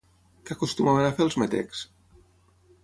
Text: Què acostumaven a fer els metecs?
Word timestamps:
Què 0.49 0.55
acostumaven 0.55 1.09
a 1.11 1.13
fer 1.19 1.27
els 1.27 1.39
metecs? 1.43 1.85